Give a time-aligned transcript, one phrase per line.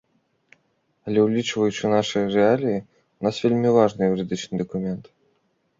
[1.09, 2.79] Але, улічваючы нашы рэаліі,
[3.17, 5.03] у нас вельмі важны юрыдычны дакумент.